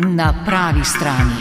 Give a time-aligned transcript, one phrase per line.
[0.00, 1.34] Na pravi strani.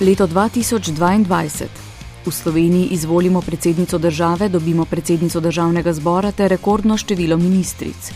[0.00, 1.66] Leto 2022.
[2.26, 8.12] V Sloveniji izvolimo predsednico države, dobimo predsednico državnega zbora ter rekordno število ministric.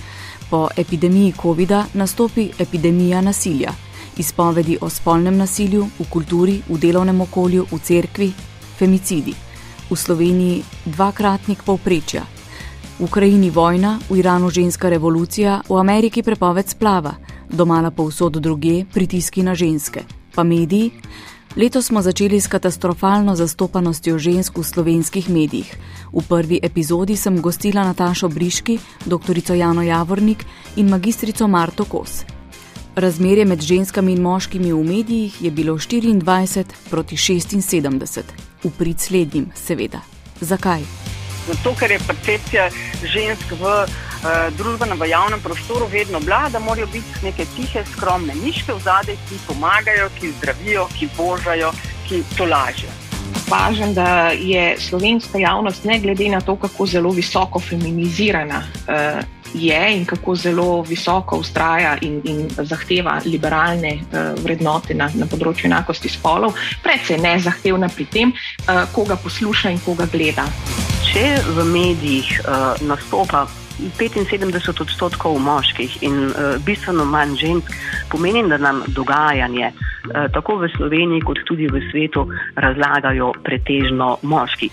[0.51, 3.73] Po epidemiji COVID-a nastopi epidemija nasilja,
[4.19, 8.33] izpovedi o spolnem nasilju v kulturi, v delovnem okolju, v cerkvi,
[8.79, 9.35] femicidi.
[9.91, 12.23] V Sloveniji dvakratnik povprečja.
[12.99, 17.15] V Ukrajini vojna, v Iranu ženska revolucija, v Ameriki prepoved splava,
[17.49, 20.05] domala povsod druge pritiski na ženske.
[20.35, 20.93] Pa mediji?
[21.57, 25.77] Letos smo začeli s katastrofalno zastopanostjo žensk v slovenskih medijih.
[26.13, 29.57] V prvi epizodi sem gostila Natašo Briški, dr.
[29.57, 30.45] Jano Javornik
[30.77, 32.38] in magistrico Marto Kos.
[32.99, 38.23] Razmerje med ženskami in moškimi v medijih je bilo 24 proti 76,
[38.65, 40.01] v prid slednjim, seveda.
[40.41, 40.83] Zakaj?
[41.47, 42.69] Zato, ker je percepcija
[43.03, 43.87] žensk v uh,
[44.59, 49.19] družbenem, v javnem prostoru vedno bila, da morajo biti neke tihe, skromne miške v zadej,
[49.29, 51.71] ki pomagajo, ki zdravijo, ki božajo,
[52.09, 53.08] ki tolažijo.
[53.49, 59.21] Važen, da je slovenska javnost, ne glede na to, kako zelo visoko feminizirana uh,
[59.55, 65.71] je in kako zelo visoko ustraja in, in zahteva liberalne uh, vrednote na, na področju
[65.71, 70.45] enakosti spolov, predvsej nezahtevna pri tem, uh, koga posluša in koga gleda.
[71.09, 73.47] Če v medijih uh, nastopa
[73.79, 77.73] 75 odstotkov moških in uh, bistveno manj žensk,
[78.11, 84.71] pomeni, da nam dogajanje uh, tako v Sloveniji, kot tudi v svetu razlagajo pretežno moški.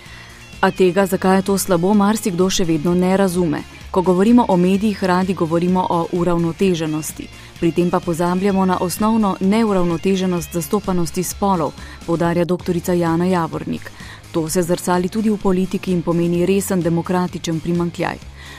[0.62, 3.62] A tega, zakaj je to slabo, marsikdo še vedno ne razume.
[3.92, 7.28] Ko govorimo o medijih, radi govorimo o uravnoteženosti.
[7.60, 11.72] Pri tem pa pozabljamo na osnovno neuravnoteženost zastopanosti spolov,
[12.08, 12.76] povdarja dr.
[12.96, 13.92] Jana Javornik.
[14.36, 18.18] To se zrcali tudi v politiki in pomeni resen demokratičen primankljaj.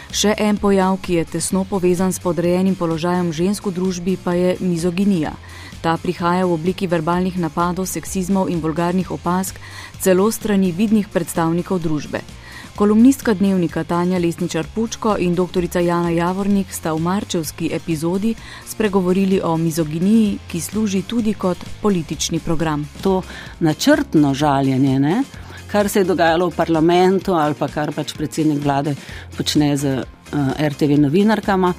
[0.09, 4.55] Še en pojav, ki je tesno povezan s podrejenim položajem žensk v družbi, pa je
[4.65, 5.35] mizoginija.
[5.85, 9.61] Ta prihaja v obliki verbalnih napadov, seksizmov in vulgarnih opask,
[10.01, 12.25] celo strani vidnih predstavnikov družbe.
[12.77, 15.61] Kolumnistka dnevnika Tanja Lesničar Pučko in dr.
[15.77, 18.33] Jana Javornik sta v marčevski epizodi
[18.65, 22.89] spregovorili o mizoginiji, ki služi tudi kot politični program.
[23.05, 23.21] To
[23.61, 25.25] načrtno žaljenje, ne?
[25.67, 28.97] Kar se je dogajalo v parlamentu ali pa kar pač predsednik vlade
[29.37, 31.75] počne z uh, eh, RTV novinarkama.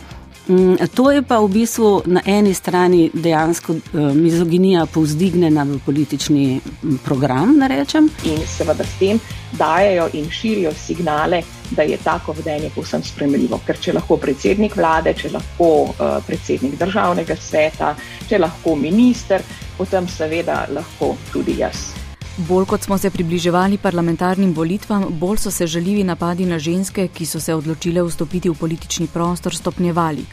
[0.47, 6.61] Um, to je pa v bistvu na eni strani dejansko uh, mizoginija povzdignjena v politični
[7.03, 8.07] program, da rečem.
[8.23, 9.19] In seveda s tem
[9.59, 13.59] dajo in širijo signale, da je tako vedenje povsem spremljivo.
[13.67, 17.95] Ker če lahko predsednik vlade, če lahko uh, predsednik državnega sveta,
[18.29, 19.43] če lahko minister,
[19.77, 21.96] potem seveda lahko tudi jaz.
[22.37, 27.25] Bolj kot smo se približevali parlamentarnim volitvam, bolj so se žaljivi napadi na ženske, ki
[27.25, 30.25] so se odločile vstopiti v politični prostor, stopnjevali.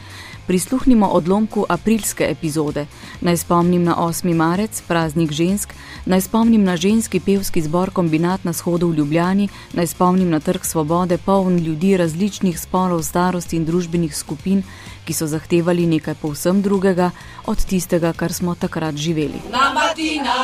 [0.47, 2.85] Prisluhnimo odlomku aprilske epizode.
[3.21, 4.33] Naj spomnim na 8.
[4.33, 5.73] marec, praznik žensk,
[6.05, 10.65] naj spomnim na ženski pevski zbor kombinat na shodu v Ljubljani, naj spomnim na trg
[10.65, 14.63] svobode, poln ljudi različnih spolov, starosti in družbenih skupin,
[15.05, 17.11] ki so zahtevali nekaj povsem drugega
[17.45, 19.41] od tistega, kar smo takrat živeli.
[19.51, 20.37] Na matina,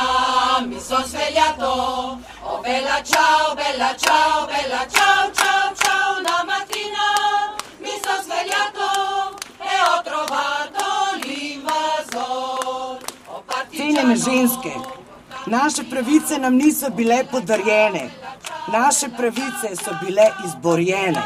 [0.66, 1.72] mi so sveljato,
[2.42, 5.21] o bella ciao, bella ciao, bella ciao,
[14.02, 14.72] Cenjene ženske,
[15.46, 18.10] naše pravice nam niso bile podarjene,
[18.72, 21.22] naše pravice so bile izborjene.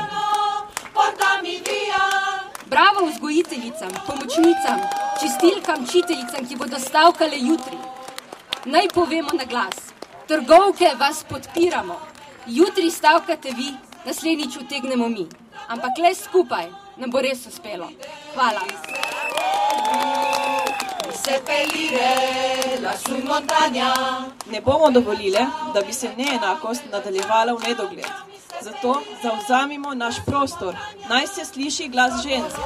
[2.67, 4.81] Bravo vzgojiteljicam, pomočnicam,
[5.21, 7.79] čistilkam, učiteljicam, ki bodo stavkale jutri.
[8.65, 9.75] Naj povemo na glas:
[10.29, 12.01] trgovke vas podpiramo.
[12.47, 13.73] Jutri stavkate vi,
[14.05, 15.27] naslednjič utegnemo mi.
[15.69, 16.67] Ampak le skupaj
[16.97, 17.89] nam bo res uspelo.
[18.35, 18.61] Hvala.
[24.51, 28.07] Ne bomo dovolili, da bi se neenakost nadaljevala v nedogled.
[28.61, 30.75] Zato zauzamimo naš prostor,
[31.09, 32.57] naj se sliši glas žensk.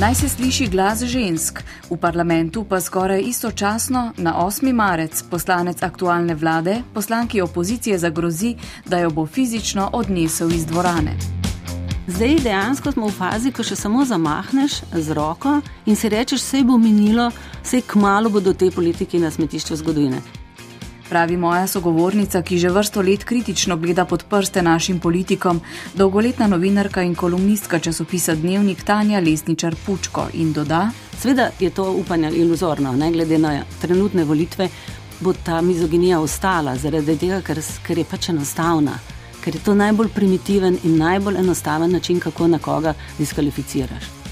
[0.00, 4.72] Naj se sliši glas žensk, v parlamentu pa skoraj istočasno na 8.
[4.72, 8.56] marec poslanec aktualne vlade poslanki opozicije zagrozi,
[8.86, 11.14] da jo bo fizično odnesel iz dvorane.
[12.06, 16.64] Zdaj dejansko smo v fazi, ko še samo zamahneš z roko in si rečeš, vse
[16.64, 17.30] bo minilo,
[17.62, 20.43] vse kmalo bodo te politiki na smetišču zgodovine.
[21.08, 25.60] Pravi moja sogovornica, ki že vrsto let kritično gleda pod prste našim politikom,
[25.94, 30.26] dolgoletna novinarka in kolumnistka časopisa Dnevnik Tanja Lesničar Pučko.
[30.32, 30.90] In doda:
[31.20, 34.68] Sveda je to upanje iluzorno, ne glede na trenutne volitve,
[35.20, 38.98] bo ta mizoginija ostala zaradi tega, ker, ker je pač enostavna,
[39.44, 44.23] ker je to najbolj primitiven in najbolj enostaven način, kako nekoga diskvalificiraš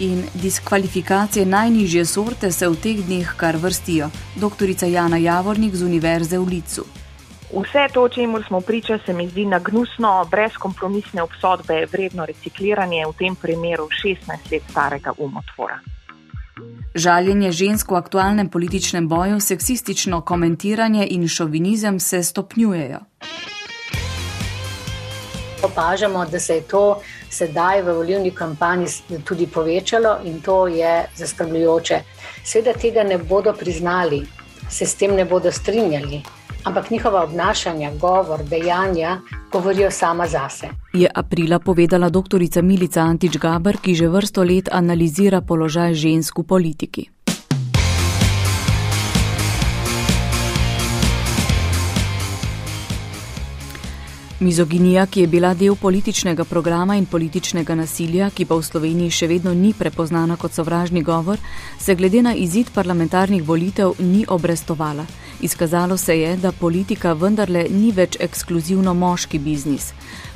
[0.00, 4.10] in diskvalifikacije najnižje sorte se v teh dneh kar vrstijo.
[4.36, 6.84] Doktorica Jana Javornik z Univerze v Licu.
[7.54, 13.36] Vse to, čemu smo priča, se mi zdi nagnusno, brezkompromisne obsodbe, vredno recikliranje, v tem
[13.36, 15.78] primeru 16 let starega umotvora.
[16.94, 23.00] Žaljenje žensk v aktualnem političnem boju, seksistično komentiranje in šovinizem se stopnjujejo
[25.64, 27.00] opažamo, da se je to
[27.30, 28.86] sedaj v volilni kampanji
[29.24, 32.00] tudi povečalo in to je zaskrbljujoče.
[32.44, 34.26] Seveda tega ne bodo priznali,
[34.70, 36.22] se s tem ne bodo strinjali,
[36.64, 39.20] ampak njihova obnašanja, govor, dejanja
[39.52, 40.68] govorijo sama zase.
[40.92, 42.62] Je aprila povedala dr.
[42.62, 47.13] Milica Antič Gaber, ki že vrsto let analizira položaj žensk v politiki.
[54.40, 59.28] Mizoginija, ki je bila del političnega programa in političnega nasilja, ki pa v Sloveniji še
[59.30, 61.38] vedno ni prepoznana kot sovražni govor,
[61.78, 65.06] se glede na izid parlamentarnih volitev ni obrestovala.
[65.40, 69.92] Izkazalo se je, da politika vendarle ni več ekskluzivno moški biznis.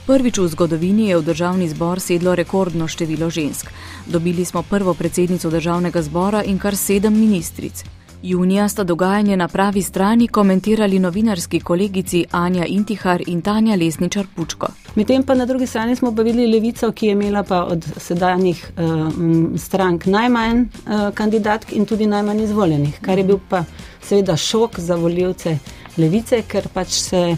[0.06, 3.74] Prvič v zgodovini je v državni zbor sedlo rekordno število žensk.
[4.06, 7.97] Dobili smo prvo predsednico državnega zbora in kar sedem ministric.
[8.22, 14.66] Junija sta dogajanje na pravi strani komentirali novinarski kolegici Anja Intihar in Tanja Lesničar Pučko.
[14.94, 18.70] Medtem pa na drugi strani smo pa videli levico, ki je imela pa od sedanjih
[18.76, 19.12] uh,
[19.56, 23.64] strank najmanj uh, kandidatk in tudi najmanj izvoljenih, kar je bil pa
[24.02, 25.58] seveda šok za voljivce
[25.96, 27.36] levice, ker pač se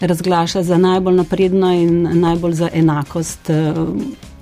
[0.00, 3.50] razglaša za najbolj napredno in najbolj za enakost.
[3.50, 3.88] Uh,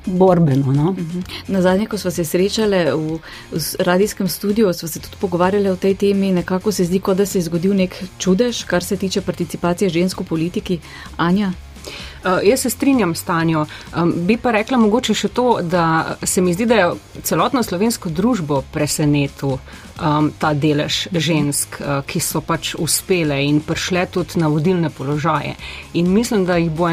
[0.07, 0.73] borbeno.
[0.73, 0.93] No?
[0.93, 1.21] Mhm.
[1.49, 3.19] Na zadnje, ko smo se srečali v,
[3.53, 6.33] v radijskem studiu, smo se tudi pogovarjali o tej temi.
[6.33, 10.25] Nekako se zdi, da se je zgodil nek čudež, kar se tiče participacije žensk v
[10.25, 10.81] politiki.
[11.17, 11.53] Anja?
[11.87, 13.67] Uh, jaz se strinjam s Tanjo.
[13.97, 16.91] Um, bi pa rekla mogoče še to, da se mi zdi, da je
[17.23, 24.07] celotno slovensko družbo presenetil um, ta delež žensk, uh, ki so pač uspele in prišle
[24.11, 25.55] tudi na vodilne položaje.
[25.95, 26.91] In mislim, da jih, bo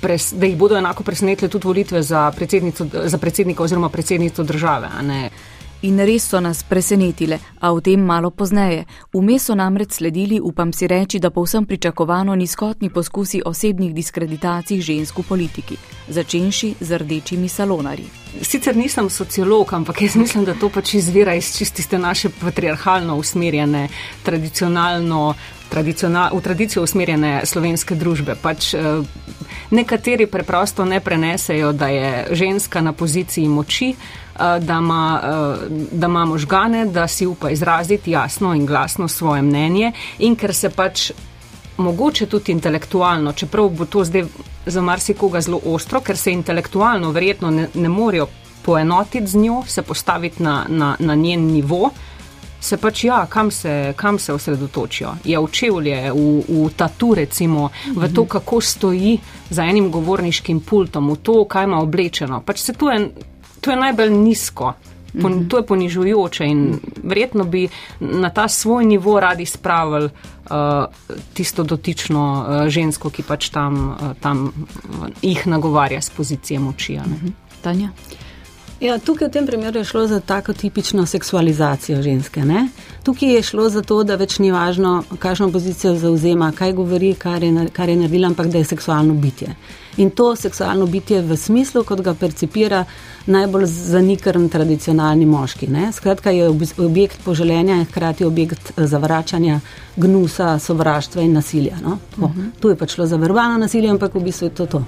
[0.00, 2.30] pres, da jih bodo enako presenetile tudi volitve za,
[3.04, 4.88] za predsednika oziroma predsednico države
[5.82, 8.84] in res so nas presenetile, a o tem malo pozneje.
[9.14, 15.18] Vmes so namreč sledili, upam si reči, da povsem pričakovano nizkotni poskusi osebnih diskreditacij žensk
[15.18, 15.76] v politiki,
[16.08, 18.08] začenši z rdečimi salonarji.
[18.42, 23.88] Sicer nisem sociolog, ampak jaz mislim, da to pač izvira iz čististe naše patriarhalno usmerjene,
[24.22, 25.34] tradicionalno.
[25.68, 28.38] Tradicional, v tradicijo usmerjene slovenske družbe.
[28.40, 29.02] Pač, eh,
[29.70, 33.92] nekateri preprosto ne prenesejo, da je ženska na poziciji moči,
[34.38, 39.92] da ima, eh, da ima možgane, da si upa izraziti jasno in glasno svoje mnenje
[40.18, 41.10] in ker se pač
[41.78, 44.24] mogoče tudi intelektualno, čeprav bo to zdaj
[44.66, 48.26] za marsikoga zelo ostro, ker se intelektualno verjetno ne, ne morejo
[48.62, 51.90] poenotiti z njo, se postaviti na, na, na njen nivo.
[52.60, 55.12] Se pač ja, kam se, kam se osredotočijo?
[55.24, 59.18] Je v čevlje, v, v tatu, recimo, v to, kako stoji
[59.50, 62.42] za enim govorniškim pultom, v to, kaj ima oblečeno.
[62.42, 63.12] Pač se tu je
[63.68, 64.72] to je najbolj nizko.
[65.22, 65.48] Pon, -hmm.
[65.48, 67.68] To je ponižujoče in verjetno bi
[68.00, 70.50] na ta svoj nivo radi spravili uh,
[71.34, 76.96] tisto dotično uh, žensko, ki pač tam, uh, tam uh, jih nagovarja z pozicije moči.
[76.96, 77.32] Mm -hmm.
[77.62, 77.90] Tanja?
[78.80, 82.44] Ja, tukaj v tem primeru je šlo za tako tipično seksualizacijo ženske.
[82.44, 82.68] Ne?
[83.02, 87.42] Tukaj je šlo za to, da več ni važno, kakšno pozicijo zauzema, kaj govori, kar
[87.42, 89.54] je, kar je naredila, ampak da je seksualno bitje.
[89.98, 92.84] In to seksualno bitje v smislu, kot ga percipira
[93.26, 95.66] najbolj zanikrn tradicionalni moški.
[95.66, 95.90] Ne?
[95.92, 99.60] Skratka, je objekt poželenja in hkrati objekt eh, zavračanja,
[99.96, 101.76] gnusa, sovraštva in nasilja.
[101.82, 101.98] No?
[102.16, 102.50] Uh -huh.
[102.60, 104.84] Tu je pač šlo za verbalno nasilje, ampak v bistvu je to to.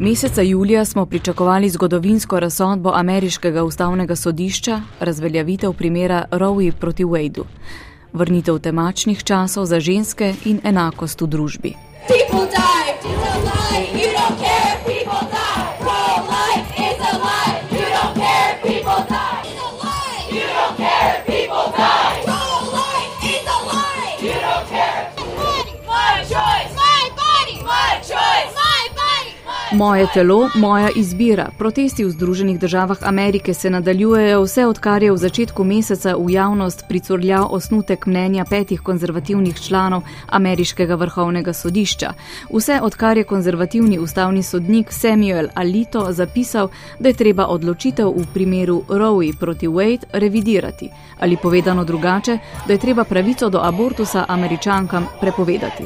[0.00, 7.44] Meseca julija smo pričakovali zgodovinsko razsodbo ameriškega ustavnega sodišča, razveljavitev primera Roe proti Wadeu
[8.12, 11.74] vrnitev temačnih časov za ženske in enakost v družbi.
[29.72, 31.48] Moje telo, moja izbira.
[31.58, 36.84] Protesti v Združenih državah Amerike se nadaljujejo vse odkar je v začetku meseca v javnost
[36.88, 42.12] pricurljal osnutek mnenja petih konzervativnih članov ameriškega vrhovnega sodišča.
[42.50, 48.82] Vse odkar je konzervativni ustavni sodnik Samuel Alito zapisal, da je treba odločitev v primeru
[48.88, 50.90] Roe proti Wade revidirati.
[51.20, 55.84] Ali povedano drugače, da je treba pravico do abortusa američankam prepovedati.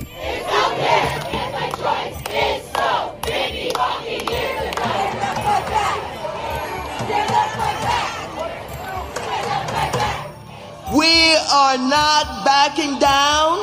[11.04, 13.58] We are not backing down.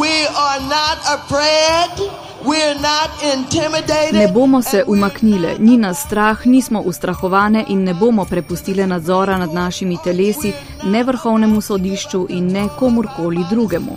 [0.00, 2.29] We are not afraid.
[4.12, 9.54] Ne bomo se umaknile, ni nas strah, nismo ustrahovane in ne bomo prepustile nadzora nad
[9.54, 10.52] našimi telesi
[10.84, 13.96] ne vrhovnemu sodišču in ne komorkoli drugemu.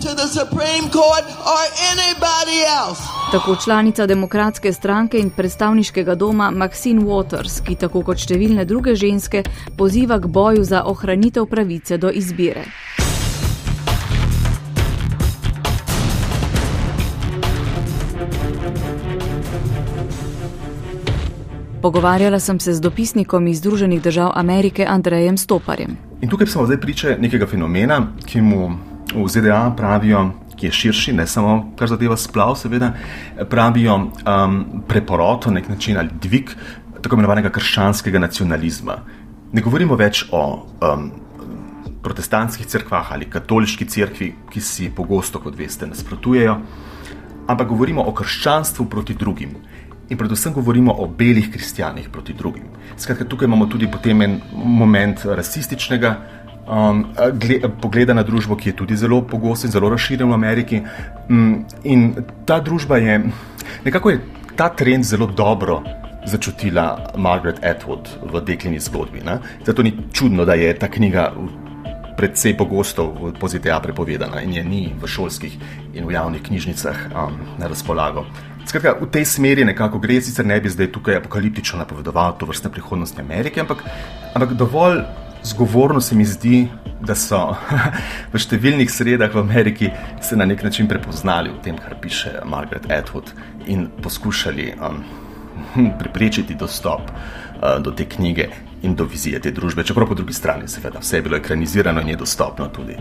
[3.32, 9.42] Tako članica demokratske stranke in predstavniškega doma Maxine Waters, ki tako kot številne druge ženske
[9.76, 12.83] poziva k boju za ohranitev pravice do izbire.
[21.84, 25.96] Pogovarjala sem se z dopisnikom iz Združenih držav Amerike Andrejem Stoparjem.
[26.20, 28.70] In tukaj smo zdaj priče nekega fenomena, ki mu
[29.12, 30.22] v ZDA pravijo,
[30.56, 32.94] ki je širši, ne samo kar zadeva splav, seveda,
[33.50, 34.56] pravijo um,
[34.88, 36.54] preporod, nek način ali dvig
[37.02, 38.96] tako imenovanega krščanskega nacionalizma.
[39.52, 41.10] Ne govorimo več o um,
[42.00, 46.56] protestantskih crkvah ali katoliški crkvi, ki si pogosto, kot veste, nasprotujejo,
[47.46, 49.58] ampak govorimo o krščanstvu proti drugim
[50.08, 52.64] in predvsem govorimo o belih kristijanih proti drugim.
[52.96, 56.16] Skratka, tukaj imamo tudi potem en moment rasističnega
[56.66, 57.04] um,
[57.80, 60.82] pogleda na družbo, ki je tudi zelo pogost in zelo razširjen v Ameriki.
[61.28, 63.20] Um, in ta družba je,
[63.84, 64.20] nekako je
[64.56, 65.82] ta trend zelo dobro.
[66.24, 69.20] Začutila Margaret Atwood v deklini zgodbi.
[69.20, 69.38] Ne?
[69.66, 71.32] Zato ni čudno, da je ta knjiga
[72.16, 75.58] predvsej pogosto v poziteja prepovedana in je ni v šolskih
[75.92, 78.24] in v javnih knjižnicah um, na razpolago.
[78.64, 82.72] Skratka, v tej smeri nekako gre, sicer ne bi zdaj tukaj apokaliptično napovedoval to vrstne
[82.72, 83.84] prihodnosti Amerike, ampak,
[84.34, 85.02] ampak dovolj
[85.44, 86.68] zgovorno se mi zdi,
[87.04, 87.38] da so
[88.32, 89.90] v številnih sredah v Ameriki
[90.24, 93.34] se na nek način prepoznali v tem, kar piše Margaret Atwood
[93.68, 95.04] in poskušali um,
[96.00, 98.48] preprečiti dostop uh, do te knjige
[98.84, 102.14] in do vizije te družbe, čeprav po drugi strani, seveda, vse je bilo ekranizirano in
[102.14, 102.96] je dostopno tudi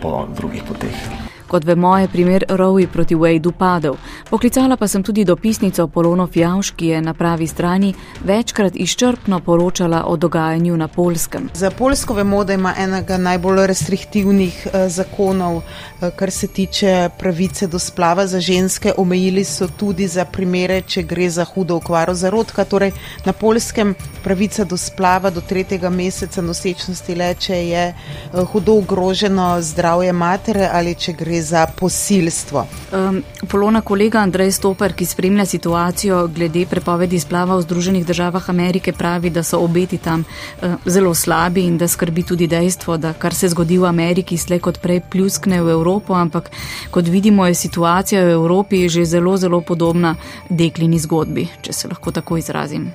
[0.00, 1.29] po drugih poteh.
[1.50, 3.96] Kot vemo, je primer Rowe proti Wade upadel.
[4.30, 10.04] Poklicala pa sem tudi dopisnico Polono Fjauš, ki je na pravi strani večkrat izčrpno poročala
[10.06, 11.48] o dogajanju na Polskem.
[11.54, 17.66] Za Polsko vemo, da ima enega najbolj restriktivnih eh, zakonov, eh, kar se tiče pravice
[17.66, 18.92] do splava za ženske.
[18.96, 22.64] Omejili so tudi za primere, če gre za hudo okvaro zarodka.
[22.64, 22.92] Torej,
[23.24, 29.56] na Polskem pravica do splava do tretjega meseca nosečnosti le, če je eh, hudo ogroženo
[29.60, 32.66] zdravje matere ali če gre za posilstvo.
[32.92, 38.92] Um, Polona kolega Andrej Stoper, ki spremlja situacijo glede prepovedi splava v Združenih državah Amerike,
[38.92, 43.34] pravi, da so obeti tam uh, zelo slabi in da skrbi tudi dejstvo, da kar
[43.34, 46.50] se zgodi v Ameriki, slej kot prej pljuskne v Evropo, ampak
[46.90, 50.16] kot vidimo, je situacija v Evropi že zelo, zelo podobna
[50.48, 52.90] deklini zgodbi, če se lahko tako izrazim.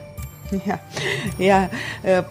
[0.52, 0.78] Ja,
[1.40, 1.68] ja,
[2.04, 2.22] e,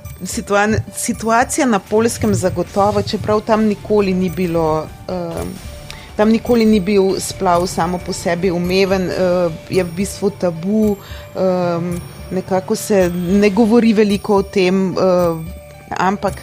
[0.95, 4.87] situacija na polskem zagotovo, čeprav tam nikoli ni bilo.
[5.09, 5.74] Um,
[6.17, 12.01] tam nikoli ni bil splav samo po sebi umeven, uh, je v bistvu tabu, um,
[12.31, 14.91] nekako se ne govori veliko o tem.
[14.97, 15.63] Uh,
[15.95, 16.41] Ampak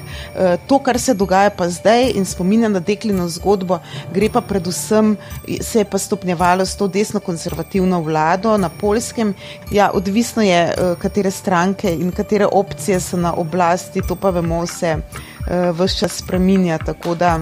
[0.68, 3.82] to, kar se dogaja pa zdaj in spominja na deklino zgodbo,
[4.14, 5.18] gre pa predvsem,
[5.60, 9.34] se je pa stopnjevalo s to desno konzervativno vlado na polskem.
[9.72, 10.62] Ja, odvisno je,
[11.02, 14.98] katere stranke in katere opcije so na oblasti, to pa vemo, se
[15.50, 16.78] vse čas spreminja.
[16.78, 17.40] Tako da.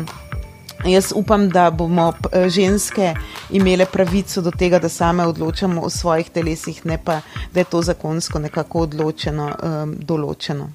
[0.86, 3.14] Jaz upam, da bomo eh, ženske
[3.50, 7.22] imele pravico do tega, da same odločamo o svojih telesih, ne pa
[7.54, 10.70] da je to zakonsko nekako odločeno, um, določeno.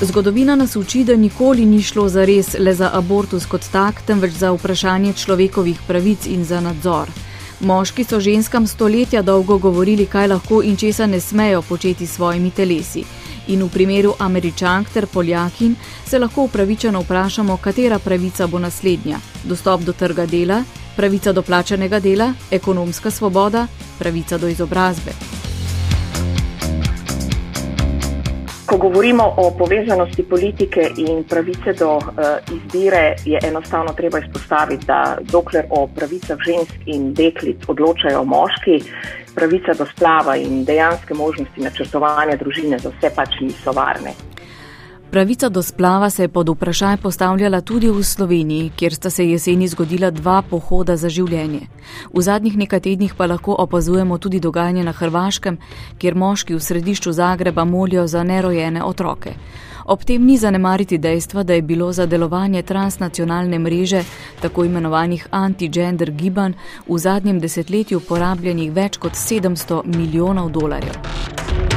[0.00, 4.32] Zgodovina nas uči, da nikoli ni šlo za res le za abortus kot tak, temveč
[4.32, 7.08] za vprašanje človekovih pravic in za nadzor.
[7.60, 12.50] Moški so ženskam stoletja dolgo govorili, kaj lahko in česa ne smejo početi s svojimi
[12.50, 13.04] telesi
[13.48, 19.80] in v primeru američank ter poljakin se lahko upravičeno vprašamo, katera pravica bo naslednja: dostop
[19.80, 20.64] do trga dela,
[20.96, 23.66] pravica do plačanega dela, ekonomska svoboda,
[23.98, 25.43] pravica do izobrazbe.
[28.74, 32.02] Ko govorimo o povezanosti politike in pravice do uh,
[32.50, 38.80] izbire, je enostavno treba izpostaviti, da dokler o pravicah žensk in deklic odločajo moški,
[39.34, 44.18] pravica do splava in dejanske možnosti načrtovanja družine za vse pač niso varne.
[45.10, 49.68] Pravica do splava se je pod vprašaj postavljala tudi v Sloveniji, kjer sta se jeseni
[49.68, 51.60] zgodila dva pohoda za življenje.
[52.12, 55.58] V zadnjih nekaj tednih pa lahko opazujemo tudi dogajanje na Hrvaškem,
[55.98, 59.34] kjer moški v središču Zagreba molijo za nerojene otroke.
[59.84, 64.02] Ob tem ni zanemariti dejstva, da je bilo za delovanje transnacionalne mreže,
[64.40, 66.56] tako imenovanih anti-gender gibanj,
[66.88, 71.73] v zadnjem desetletju porabljenih več kot 700 milijonov dolarjev.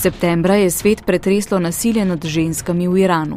[0.00, 3.36] Septembra je svet pretreslo nasilje nad ženskami v Iranu.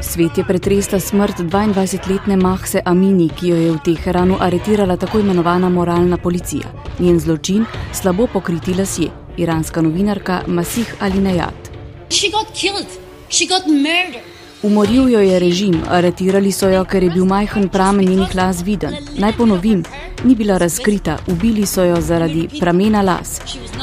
[0.00, 5.68] Svet je pretresla smrt 22-letne Mahse Amini, ki jo je v Teheranu aretirala tako imenovana
[5.68, 6.70] moralna policija.
[6.98, 11.70] Njen zločin slabo pokriti lasje, iranska novinarka Masih Alinejat.
[12.10, 12.86] She got killed.
[13.28, 14.35] She got murdered.
[14.66, 18.96] Umoril jo je režim, aretirali so jo, ker je bil majhen pramen njenih las viden.
[19.22, 19.84] Naj ponovim,
[20.24, 23.38] ni bila razkrita, ubili so jo zaradi pramena las.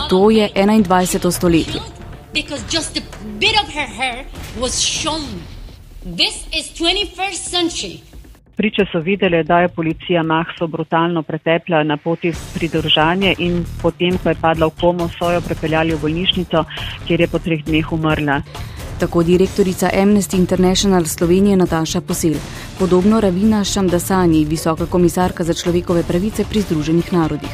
[0.09, 1.31] To je 21.
[1.31, 1.79] stoletje.
[8.55, 14.29] Priče so videli, da je policija Mahso brutalno pretepla na poti pridržanje in potem, ko
[14.29, 16.65] je padla v komo, so jo prepeljali v bolnišnico,
[17.07, 18.41] kjer je po treh dneh umrla
[19.03, 22.33] tako direktorica Amnesty International Slovenije Nataša Posel.
[22.79, 27.49] Podobno Ravina Šamdasani, visoka komisarka za človekove pravice pri Združenih narodih.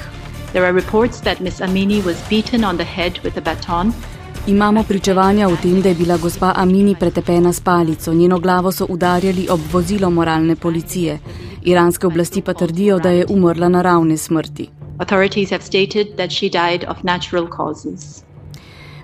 [4.47, 8.85] Imamo pričevanja o tem, da je bila gospa Amini pretepena s palico, njeno glavo so
[8.89, 11.19] udarjali ob vozilo moralne policije.
[11.63, 14.69] Iranske oblasti pa trdijo, da je umrla naravne smrti.
[14.97, 18.28] Authorities have stated that she died of natural causes.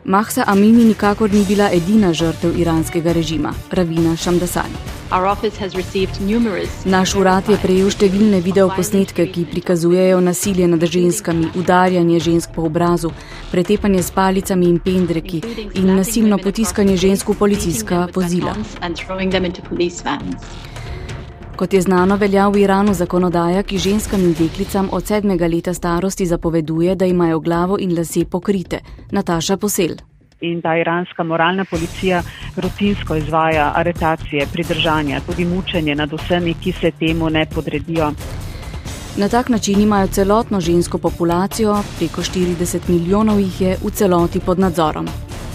[0.08, 4.76] Mahsa Amini nikakor ni bila edina žrtev iranskega režima, Ravina Šamdasani.
[6.86, 13.10] Naš urad je prejel številne videoposnetke, ki prikazujejo nasilje nad ženskami, udarjanje žensk po obrazu,
[13.50, 15.42] pretepanje s palicami in pendreki
[15.74, 18.54] in nasilno potiskanje žensk v policijska vozila.
[21.56, 26.26] Kot je znano, velja v Iranu zakonodaja, ki ženskam in deklicam od sedmega leta starosti
[26.26, 28.80] zapoveduje, da imajo glavo in lase pokrite.
[29.12, 29.96] Nataša Posel.
[30.42, 32.22] In da iranska moralna policija
[32.58, 38.12] rutinsko izvaja aretacije, pridržanja, tudi mučenje nad vsemi, ki se temu ne podredijo.
[39.18, 44.60] Na tak način imajo celotno žensko populacijo, preko 40 milijonov jih je v celoti pod
[44.60, 45.08] nadzorom.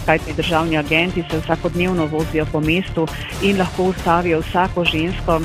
[0.06, 3.06] Kajti državni agenti se vsakodnevno vozijo po mestu
[3.42, 5.40] in lahko ustavijo vsako žensko,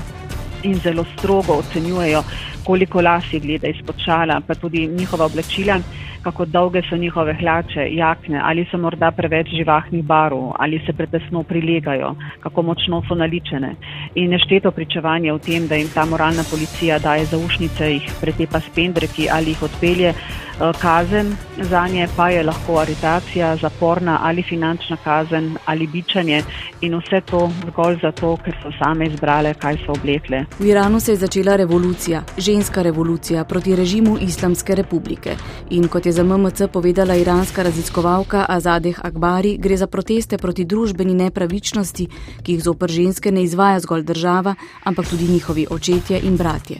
[0.63, 2.23] in zelo strogo ocenjujejo,
[2.63, 5.79] koliko las je gleda izpod šala, pa tudi njihova oblačila,
[6.25, 11.43] kako dolge so njihove hlače, jakne, ali so morda preveč živahnih barov, ali se pretesno
[11.43, 13.75] prilegajo, kako močno so naličene.
[14.15, 18.73] In nešteto pričevanje o tem, da jim ta moralna policija daje zaušnice, jih pretepa s
[18.75, 20.13] pendreki ali jih odpelje.
[20.55, 26.43] Eh, kazen za nje pa je lahko aretacija, zaporna ali finančna kazen ali bičanje
[26.81, 30.45] in vse to zgolj zato, ker so same izbrale, kaj so oblekle.
[30.59, 35.35] V Iranu se je začela revolucija, ženska revolucija proti režimu Islamske republike.
[35.69, 41.13] In kot je za MMC povedala iranska raziskovalka Azadeh Akbari, gre za proteste proti družbeni
[41.13, 42.07] nepravičnosti,
[42.43, 46.79] ki jih zopr ženske ne izvaja zgolj država, ampak tudi njihovi očetje in bratje.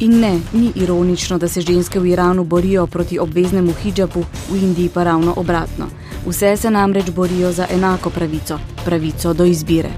[0.00, 4.90] In ne, ni ironično, da se ženske v Iranu borijo proti obveznemu hijabu, v Indiji
[4.94, 5.86] pa ravno obratno.
[6.26, 9.94] Vse se namreč borijo za enako pravico, pravico do izbire.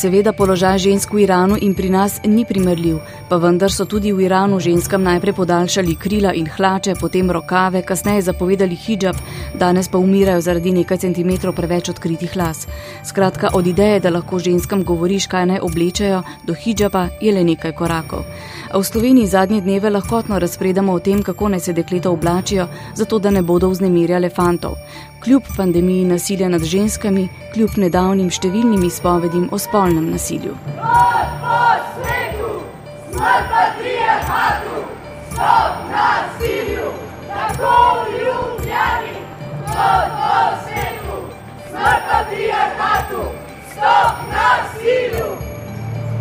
[0.00, 4.24] Seveda položaj žensk v Iranu in pri nas ni primerljiv, pa vendar so tudi v
[4.24, 9.20] Iranu ženskam najprej podaljšali krila in hlače, potem rokave, kasneje zapovedali hijab,
[9.52, 12.64] danes pa umirajo zaradi nekaj centimetrov preveč odkritih las.
[13.04, 17.76] Skratka, od ideje, da lahko ženskam govoriš, kaj naj oblečejo, do hijaba je le nekaj
[17.76, 18.24] korakov.
[18.72, 23.18] A v Sloveniji zadnje dneve lahkotno razpredamo o tem, kako naj se dekleta oblačijo, zato
[23.18, 24.80] da ne bodo vznemirjale fantov
[25.24, 30.56] kljub pandemiji nasilja nad ženskami, kljub nedavnim številnim izpovedim o spolnem nasilju.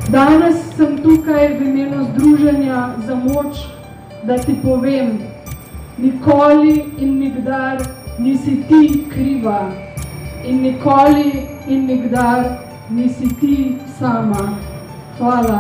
[0.10, 3.64] Danes sem tukaj v imenu Združenja za moč,
[4.26, 5.20] da ti povem,
[6.02, 9.72] nikoli in nikdar nisi ti kriva
[10.44, 12.58] in nikoli in nikdar
[12.90, 14.58] nisi ti sama.
[15.18, 15.60] Hvala.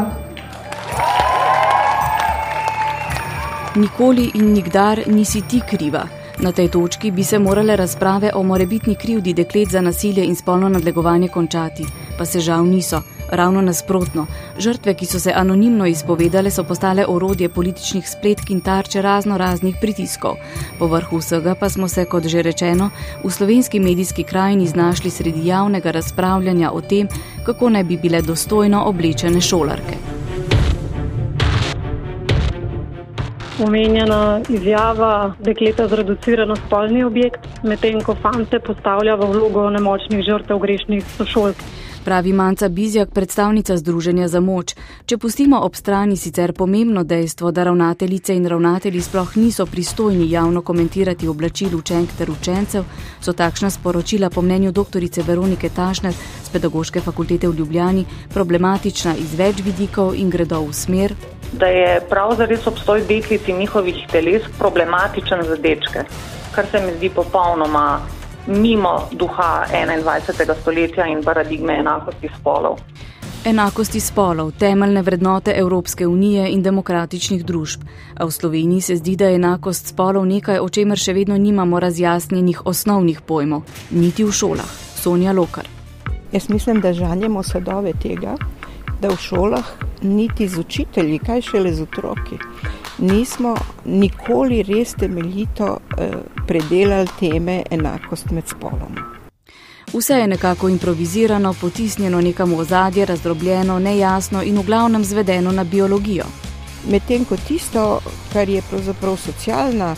[3.75, 6.07] Nikoli in nikdar nisi ti kriva.
[6.39, 10.69] Na tej točki bi se morale razprave o morebitni krivdi deklet za nasilje in spolno
[10.69, 11.85] nadlegovanje končati,
[12.17, 13.01] pa se žal niso.
[13.31, 14.25] Ravno nasprotno,
[14.57, 19.75] žrtve, ki so se anonimno izpovedale, so postale orodje političnih spletk in tarče razno raznih
[19.81, 20.35] pritiskov.
[20.79, 22.89] Po vrhu vsega pa smo se, kot že rečeno,
[23.23, 27.07] v slovenski medijski krajini znašli sredi javnega razpravljanja o tem,
[27.45, 29.97] kako naj bi bile dostojno oblečene šolarke.
[33.59, 41.03] Omenjena izjava dekleta zreducirano spolni objekt, medtem ko fante postavlja v vlogo nemočnih žrtev grešnih
[41.17, 41.63] sošolk
[42.09, 44.71] pravi Manca Bizjak, predstavnica Združenja za moč.
[45.05, 50.63] Če pustimo ob strani sicer pomembno dejstvo, da ravnateljice in ravnatelji sploh niso pristojni javno
[50.65, 52.89] komentirati oblačil učenk ter učencev,
[53.21, 55.05] so takšna sporočila po mnenju dr.
[55.27, 61.13] Veronike Tašner z Pedagoške fakultete v Ljubljani problematična iz več vidikov in gredo v smer.
[61.53, 66.09] Da je pravzaprav obstoj deklic in njihovih teles problematičen za dečke,
[66.55, 67.99] kar se mi zdi popolnoma
[68.47, 70.61] mimo duha 21.
[70.61, 72.79] stoletja in paradigme enakosti spolov.
[73.45, 77.81] Enakosti spolov, temeljne vrednote Evropske unije in demokratičnih družb.
[78.17, 81.79] A v Sloveniji se zdi, da je enakost spolov nekaj, o čemer še vedno nimamo
[81.79, 84.71] razjasnjenih osnovnih pojmov, niti v šolah.
[84.99, 85.67] Sonja Lokar.
[86.31, 88.35] Jaz mislim, da žanjemo sadove tega,
[89.01, 89.71] da v šolah
[90.01, 92.37] niti z učitelji, kaj šele z otroki,
[93.01, 96.11] nismo nikoli res temeljito eh,
[96.47, 99.19] predelali teme enakost med spoloma.
[99.93, 105.63] Vse je nekako improvizirano, potisnjeno nekam v ozadje, razdrobljeno, nejasno in v glavnem zvedeno na
[105.63, 106.25] biologijo.
[106.89, 108.01] Medtem ko tisto,
[108.33, 109.95] kar je pravzaprav socialna,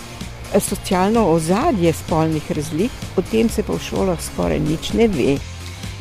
[0.53, 5.37] eh, socialno ozadje spolnih razlik, o tem se pa v šolah skoraj nič ne ve.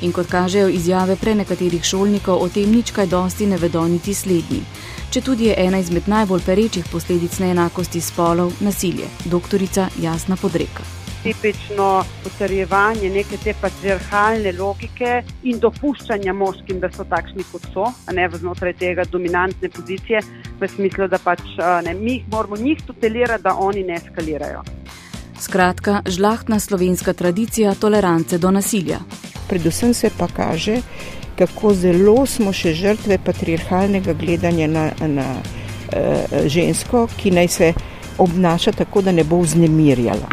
[0.03, 4.15] In kot kažejo izjave pre nekaterih šolnikov, o tem nič kaj dosti ne vedo niti
[4.15, 4.63] slednji
[5.11, 10.87] če tudi je ena izmed najbolj perečih posledic neenakosti spolov nasilje, doktorica Jasna Podreka.
[11.25, 11.89] Tipično
[12.23, 18.29] potrjevanje neke te patriarhalne logike in dopuščanja moškim, da so takšni, kot so, a ne
[18.33, 20.23] znotraj tega dominantne pozicije,
[20.61, 21.43] v smislu, da pač
[21.85, 24.63] ne, mi moramo njih tutelirati, da oni ne eskalirajo.
[25.41, 29.01] Skratka, žlahtna slovenska tradicija tolerance do nasilja.
[29.49, 30.81] Predvsem se pa kaže,
[31.41, 37.73] kako zelo smo še žrtve patriarhalnega gledanja na, na uh, žensko, ki naj se
[38.21, 40.29] obnaša tako, da ne bo vznemirjala.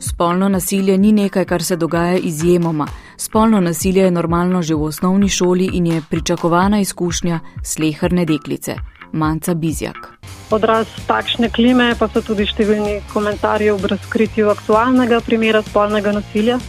[0.00, 2.86] Spolno nasilje ni nekaj, kar se dogaja izjemoma.
[3.16, 8.76] Spolno nasilje je normalno že v osnovni šoli in je pričakovana izkušnja slehrne deklice.
[9.16, 10.12] Manca Bizjak.
[10.50, 16.60] Odraz takšne klime pa so tudi številni komentarji o razkritju aktualnega primera spolnega nasilja,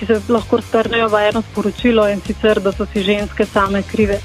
[0.00, 4.18] ki se lahko strnejo v eno sporočilo in sicer, da so si ženske same krive.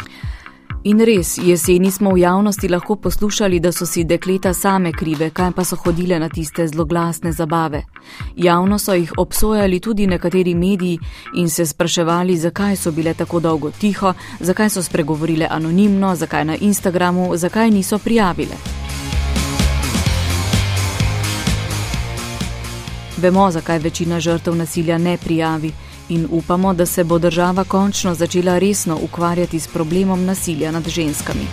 [0.85, 5.51] In res, jeseni smo v javnosti lahko poslušali, da so si dekleta same krive, kaj
[5.51, 7.81] pa so hodile na tiste zloglasne zabave.
[8.35, 10.99] Javno so jih obsojali tudi nekateri mediji
[11.35, 16.55] in se spraševali, zakaj so bile tako dolgo tiho, zakaj so spregovorile anonimno, zakaj na
[16.55, 18.55] Instagramu, zakaj niso prijavile.
[23.17, 25.73] Vemo, zakaj večina žrtev nasilja ne prijavi
[26.09, 31.45] in upamo, da se bo država končno začela resno ukvarjati s problemom nasilja nad ženskami.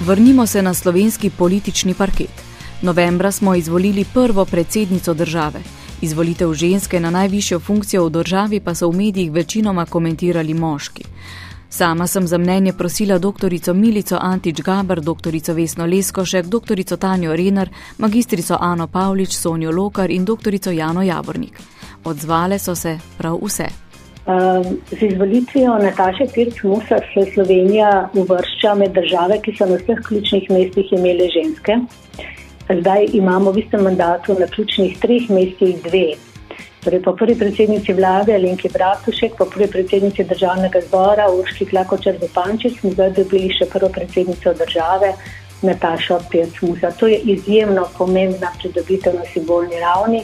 [0.00, 2.42] Vrnimo se na slovenski politični parket.
[2.82, 5.60] Novembra smo izvolili prvo predsednico države.
[6.00, 11.04] Izvolitev ženske na najvišjo funkcijo v državi pa so v medijih večinoma komentirali moški.
[11.70, 13.74] Sama sem za mnenje prosila dr.
[13.74, 15.32] Milico Antič Gaber, dr.
[15.54, 16.96] Vesno Leskošek, dr.
[16.98, 20.72] Tanjo Renar, magistrico Ano Pavlič, Sonjo Lokar in dr.
[20.72, 21.60] Jano Javornik.
[22.04, 23.66] Odzvale so se prav vse.
[24.28, 29.98] Ehm, z izvolitvijo Nataše Pirc Musar se Slovenija uvršča med države, ki so na vseh
[30.08, 31.72] ključnih mestih imele ženske.
[32.80, 36.06] Zdaj imamo v istem mandatu na ključnih treh mestih dve
[36.78, 42.78] Torej, po prvi predsednici vlade Alenki Bratušek, po prvi predsednici državnega zbora Urški Klakočer Zupančič
[42.80, 45.10] smo zdaj dobili še prvo predsednico države
[45.62, 46.92] Natašo Pirc-Musa.
[47.00, 50.22] To je izjemno pomembna pridobitev na simbolni ravni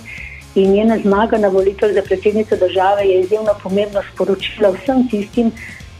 [0.54, 5.50] in njena zmaga na volitev za predsednico države je izjemno pomembno sporočilo vsem tistim,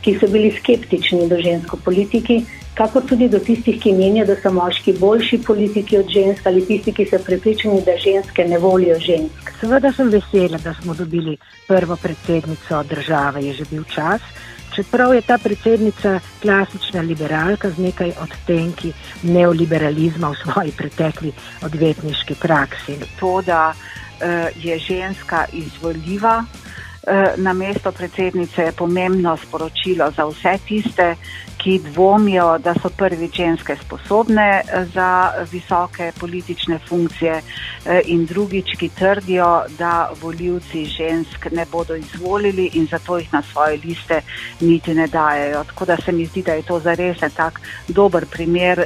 [0.07, 4.51] ki so bili skeptični do žensko politiki, kako tudi do tistih, ki menijo, da so
[4.53, 9.53] moški boljši politiki od žensk ali tisti, ki so prepričani, da ženske ne volijo žensk.
[9.61, 11.37] Seveda sem vesela, da smo dobili
[11.69, 14.21] prvo predsednico države, je že bil čas.
[14.75, 21.33] čeprav je ta predsednica klasična liberalka z nekaj odtenki neoliberalizma v svoji pretekli
[21.63, 22.97] odvetniški praksi.
[23.21, 26.45] To, da uh, je ženska izvoljiva,
[27.07, 31.17] Eh, na mesto predsednice je pomembno sporočilo za vse tiste,
[31.65, 38.77] ki dvomijo, da so prvi ženske sposobne eh, za visoke politične funkcije eh, in drugič,
[38.79, 44.21] ki trdijo, da voljivci žensk ne bodo izvolili in zato jih na svoje liste
[44.61, 45.65] niti ne dajo.
[45.65, 48.85] Tako da se mi zdi, da je to zares tak dober primer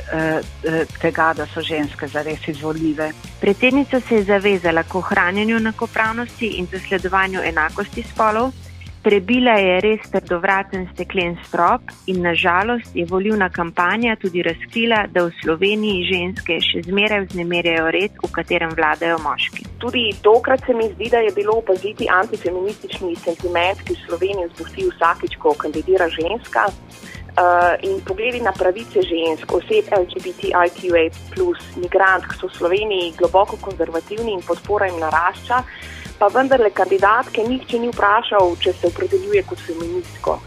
[1.01, 3.11] tega, da so ženske zares izvoljive.
[3.41, 8.68] Predsednica se je zavezala k ohranjanju enakopravnosti in zasledovanju enakosti spolov.
[8.99, 15.35] Prebila je res trdovraten steklen strop in nažalost je volivna kampanja tudi razkrila, da v
[15.39, 19.69] Sloveniji ženske še zmeraj vznemerjajo red, v katerem vladajo moški.
[19.79, 24.89] Tudi tokrat se mi zdi, da je bilo opaziti antifeministični sentiment, ki v Sloveniji vzbusti
[24.91, 26.67] vsakič, ko kandidira ženska.
[27.39, 31.05] Uh, in pogledi na pravice žensk, oseb LGBTIQA,
[31.79, 35.63] migrantk, so v Sloveniji globoko konzervativni in podpora jim narašča
[36.19, 40.39] pa vendarle kandidatke nihče ni vprašal, če se opredeljuje kot feministko.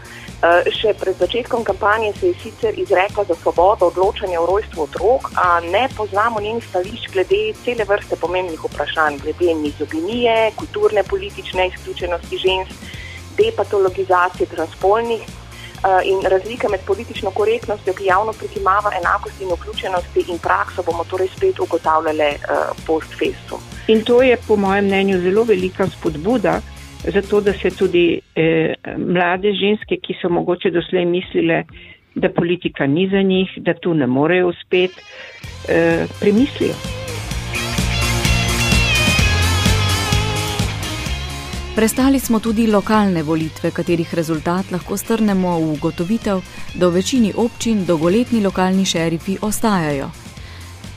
[0.42, 5.28] Uh, še pred začetkom kampanje se je sicer izrekla za svobodo odločanja o rojstvu otrok,
[5.38, 12.42] a ne poznamo njenih stališč glede cele vrste pomembnih vprašanj, glede mizoginije, kulturne, politične izključenosti
[12.42, 12.90] žensk,
[13.38, 15.22] depatologizacije transpolnih
[16.04, 21.28] in razlike med politično korektnostjo, ki javno prikimava enakosti in vključenosti in prakso, bomo torej
[21.36, 23.58] spet ugotavljali uh, post-festu.
[23.88, 26.60] In to je po mojem mnenju zelo velika spodbuda
[27.04, 31.64] za to, da se tudi eh, mlade ženske, ki so mogoče doslej mislile,
[32.14, 35.02] da politika ni za njih, da tu ne morejo uspeti,
[35.68, 36.74] eh, premislijo.
[41.74, 46.42] Prestali smo tudi lokalne volitve, katerih rezultat lahko strnemo v ugotovitev,
[46.74, 50.10] da v večini občin dolgoletni lokalni šerifi ostajajo.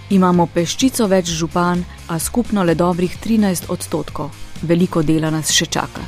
[0.09, 4.29] Imamo peščico več župan, a skupno le dobrih 13 odstotkov.
[4.61, 6.03] Veliko dela nas še čaka.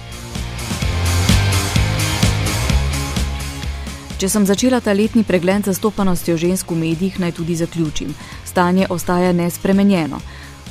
[4.19, 8.12] Če sem začela ta letni pregled zastopanostjo žensk v medijih, naj tudi zaključim.
[8.45, 10.19] Stanje ostaja nespremenjeno.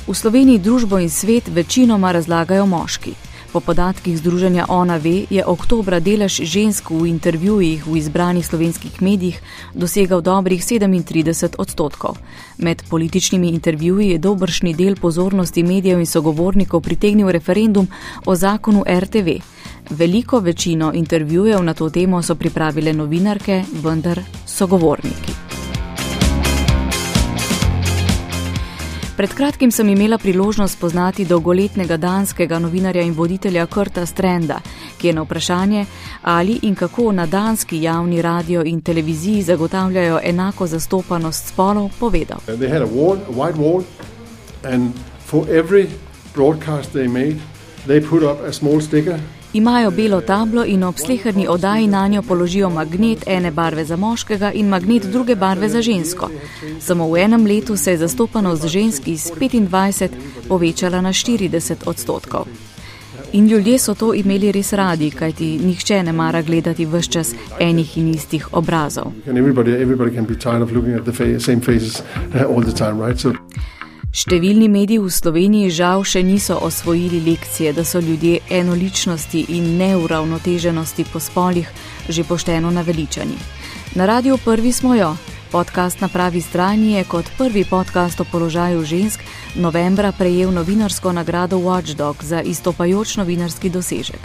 [0.07, 3.26] V Sloveniji družbo in svet večinoma razlagajo moški.
[3.51, 9.39] Po podatkih Združenja Ona ve, je oktobra delež žensk v intervjujih v izbranih slovenskih medijih
[9.73, 12.17] dosegal dobrih 37 odstotkov.
[12.57, 17.87] Med političnimi intervjuji je dobršni del pozornosti medijev in sogovornikov pritegnil referendum
[18.25, 19.39] o zakonu RTV.
[19.89, 25.46] Veliko večino intervjujev na to temo so pripravile novinarke, vendar sogovorniki.
[29.17, 34.59] Pred kratkim sem imela priložnost poznati dolgoletnega danskega novinarja in voditelja Kurta Strenda,
[34.97, 35.85] ki je na vprašanje,
[36.21, 42.37] ali in kako na danski javni radio in televiziji zagotavljajo enako zastopanost spolov, povedal.
[49.53, 54.51] Imajo belo tablo in ob sleherni oddaji na njo položijo magnet ene barve za moškega
[54.51, 56.29] in magnet druge barve za žensko.
[56.79, 60.09] Samo v enem letu se je zastopanost žensk iz 25
[60.47, 62.45] povečala na 40 odstotkov.
[63.33, 67.97] In ljudje so to imeli res radi, kajti nihče ne mara gledati vse čas enih
[67.97, 69.11] in istih obrazov.
[69.27, 70.15] Everybody, everybody
[74.17, 81.05] Številni mediji v Sloveniji žal še niso osvojili lekcije, da so ljudje enoličnosti in neuravnoteženosti
[81.11, 81.69] po spolih
[82.09, 83.37] že pošteno naveličani.
[83.93, 85.11] Na radiju prvi smo jo.
[85.51, 89.21] Podcast na pravi strani je kot prvi podcast o položaju žensk
[89.53, 94.19] novembra prejel novinarsko nagrado Watchdog za istopajoč novinarski dosežek.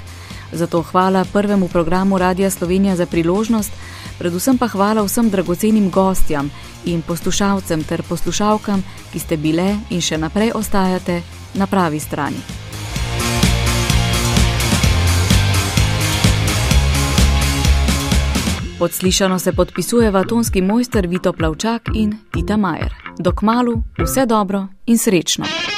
[0.53, 3.73] Zato hvala prvemu programu Radia Slovenija za priložnost,
[4.19, 6.51] predvsem pa hvala vsem dragocenim gostjam
[6.85, 11.23] in poslušalcem ter poslušalkam, ki ste bile in še naprej ostajate
[11.55, 12.43] na pravi strani.
[18.79, 22.95] Podslišano se podpisujeva tonski mojster Vito Plavčak in Tita Majer.
[23.19, 25.72] Dok malu, vse dobro in srečno!